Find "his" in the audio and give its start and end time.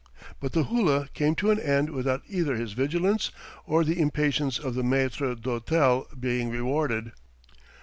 2.55-2.73